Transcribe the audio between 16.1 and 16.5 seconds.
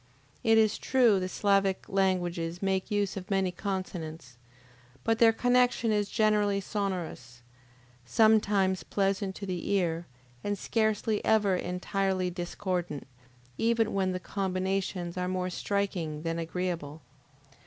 than